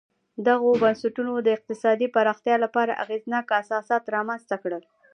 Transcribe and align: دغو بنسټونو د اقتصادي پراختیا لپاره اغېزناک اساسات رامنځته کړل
دغو 0.47 0.69
بنسټونو 0.81 1.33
د 1.41 1.47
اقتصادي 1.57 2.07
پراختیا 2.15 2.55
لپاره 2.65 2.99
اغېزناک 3.03 3.45
اساسات 3.61 4.03
رامنځته 4.15 4.55
کړل 4.63 4.83